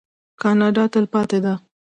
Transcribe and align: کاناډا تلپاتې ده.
کاناډا 0.41 0.83
تلپاتې 0.93 1.39
ده. 1.43 1.53